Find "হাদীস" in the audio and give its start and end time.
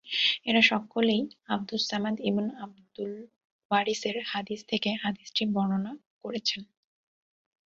4.31-4.61